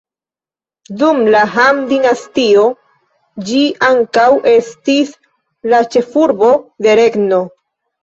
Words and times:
Dum 1.01 1.19
la 1.35 1.43
Han-dinastio 1.55 2.65
ĝi 3.51 3.61
ankaŭ 3.91 4.27
estis 4.57 5.15
la 5.73 5.87
ĉefurbo 5.95 6.55
de 6.91 7.01
regno. 7.05 7.47